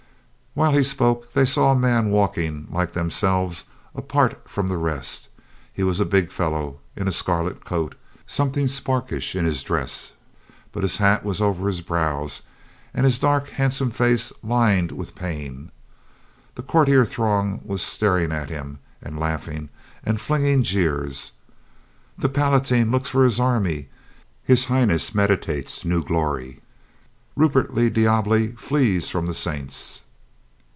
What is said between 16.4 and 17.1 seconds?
The courtier